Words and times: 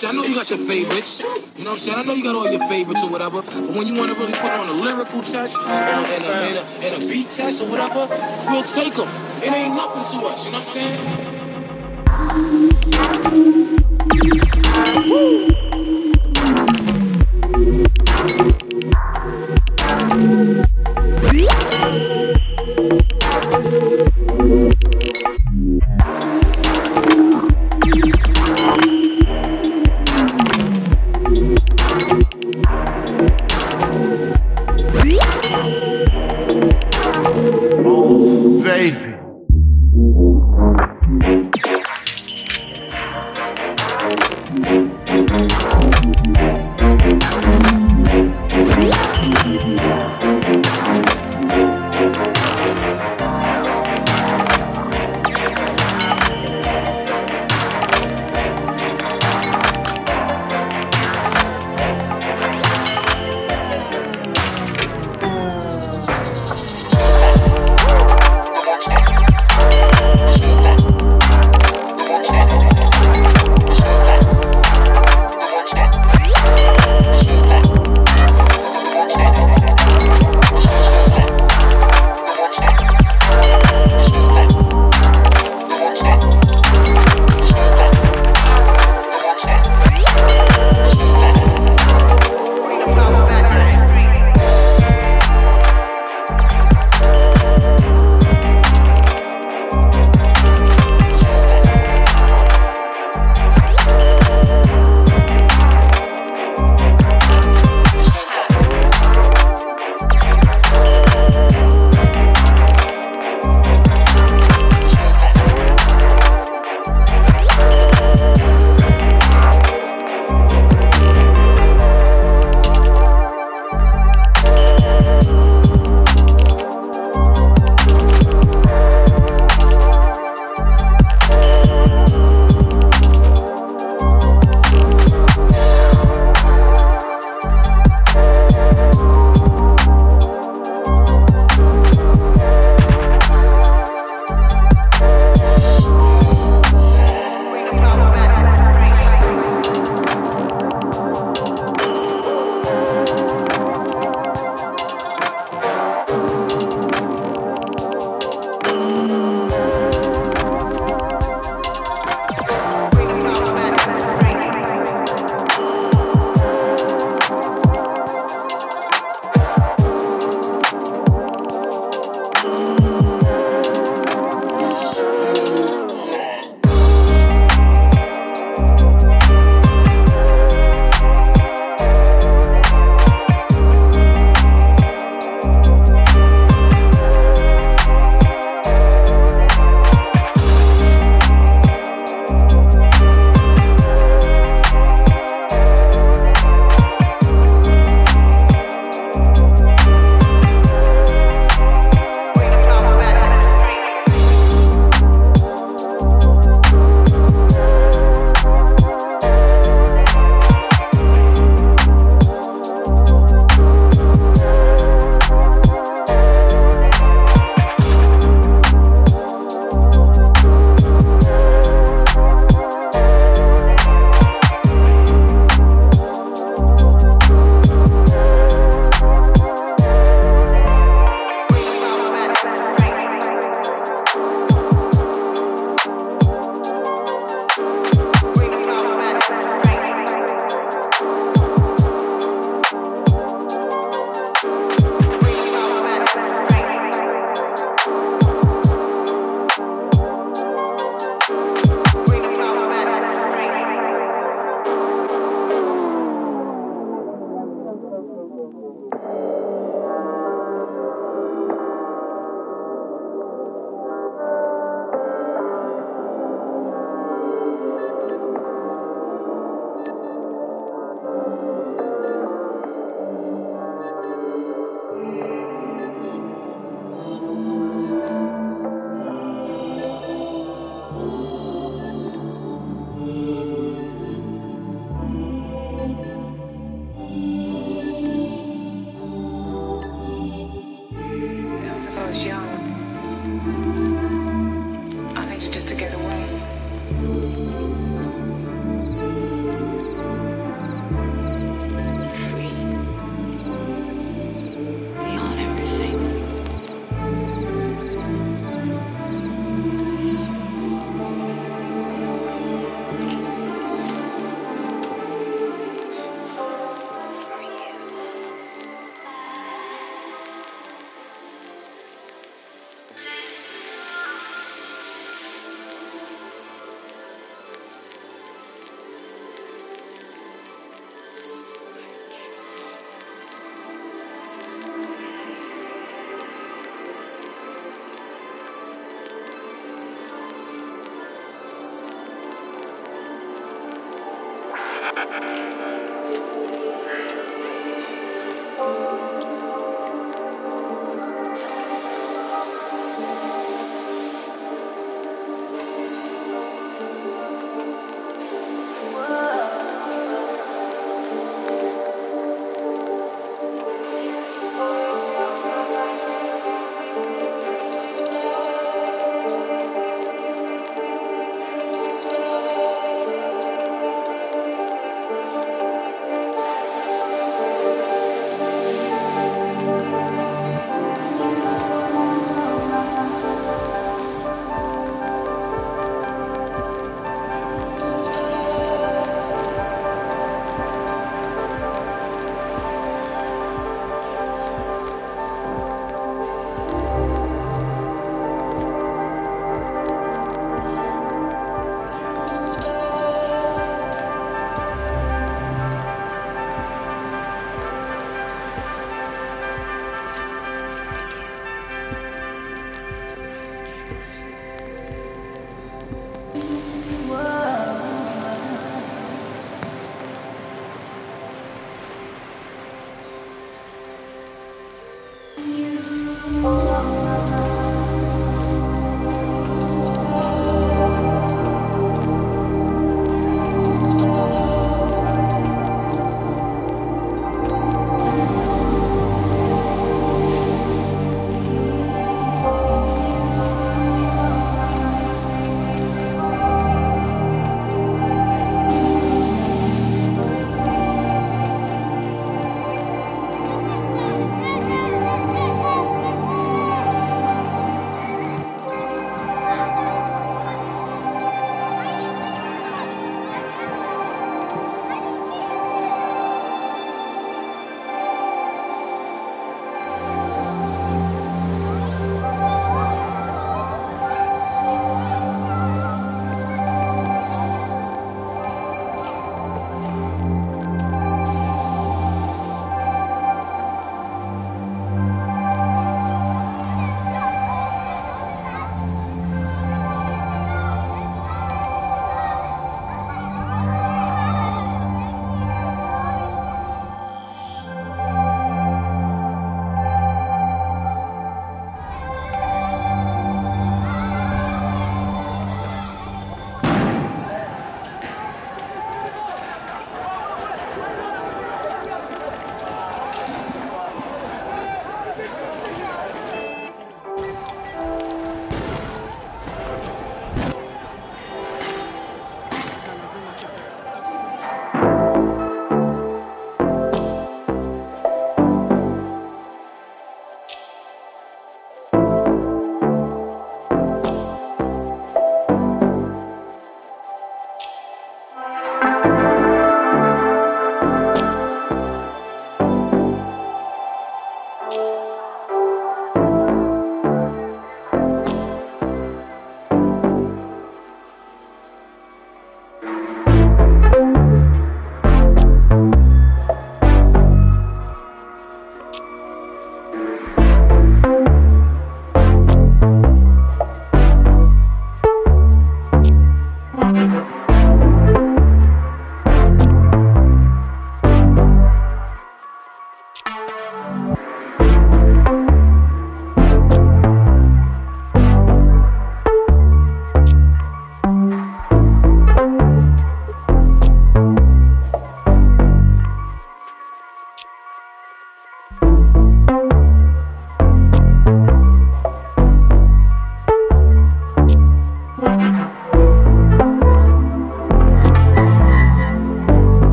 saying? 0.00 0.14
I 0.14 0.16
know 0.16 0.26
you 0.26 0.34
got 0.34 0.50
your 0.50 0.58
favorites. 0.60 1.20
You 1.20 1.26
know 1.26 1.70
what 1.70 1.72
I'm 1.72 1.78
saying? 1.78 1.98
I 1.98 2.02
know 2.02 2.14
you 2.14 2.22
got 2.22 2.34
all 2.34 2.50
your 2.50 2.66
favorites 2.68 3.02
or 3.02 3.10
whatever. 3.10 3.42
But 3.42 3.54
when 3.54 3.86
you 3.86 3.94
want 3.94 4.10
to 4.10 4.16
really 4.18 4.32
put 4.32 4.50
on 4.50 4.68
a 4.68 4.72
lyrical 4.72 5.22
test 5.22 5.58
or 5.58 5.62
and 5.62 6.24
a, 6.24 6.28
and 6.28 6.58
a, 6.58 6.62
and 6.86 7.02
a 7.02 7.06
beat 7.06 7.28
test 7.30 7.60
or 7.60 7.68
whatever, 7.68 8.06
we'll 8.48 8.64
take 8.64 8.94
them. 8.94 9.08
It 9.42 9.52
ain't 9.52 9.74
nothing 9.74 10.20
to 10.20 10.26
us. 10.26 10.46
You 10.46 10.52
know 10.52 10.60
what 10.60 10.76
I'm 13.16 13.58
saying? 13.60 13.69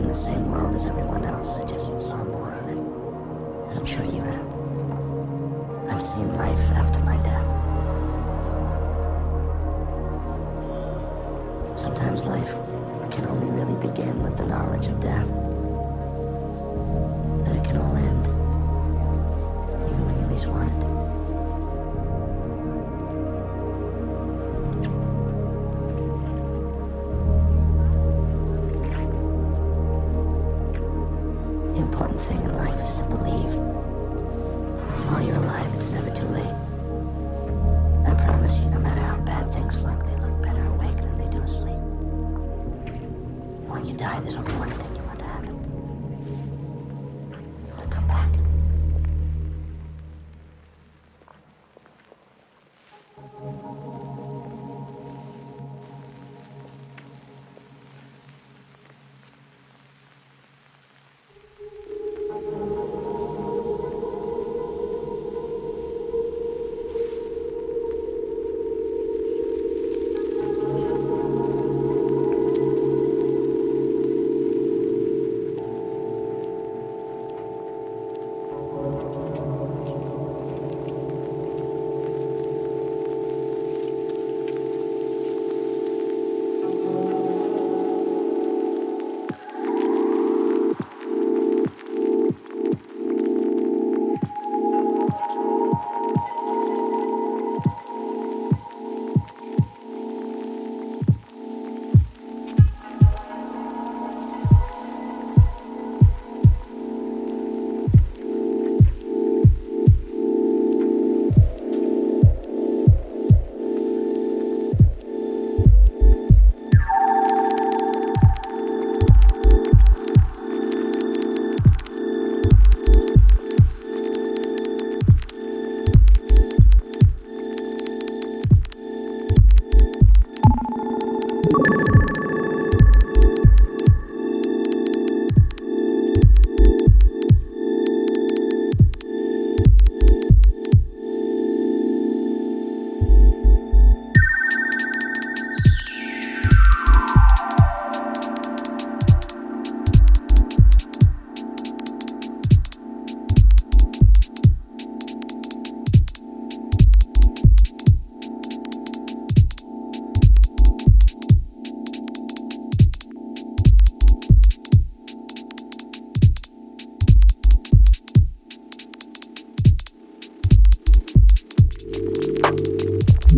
in 0.00 0.08
the 0.08 0.14
same 0.14 0.50
world 0.50 0.74
as 0.74 0.86
everyone 0.86 1.24
else. 1.24 1.50
I 1.50 1.64
just 1.66 2.00
saw 2.00 2.16
more 2.24 2.52
of 2.52 2.68
it, 2.68 2.78
as 3.68 3.76
I'm 3.76 3.84
sure 3.84 4.04
you 4.04 4.22
have. 4.22 4.46
I've 5.90 6.02
seen 6.02 6.34
life 6.36 6.70
after 6.72 7.04
my 7.04 7.16
death. 7.18 7.46
Sometimes 11.78 12.26
life 12.26 12.52
can 13.10 13.26
only 13.26 13.48
really 13.48 13.78
begin 13.86 14.22
with 14.22 14.38
the 14.38 14.46
knowledge 14.46 14.86
of 14.86 15.00
death. 15.00 15.49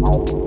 Thank 0.05 0.42